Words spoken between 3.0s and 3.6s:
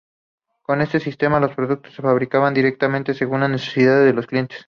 según las